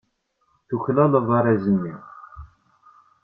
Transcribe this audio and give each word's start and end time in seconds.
Tuklaleḍ 0.67 1.27
arraz-nni. 1.37 1.93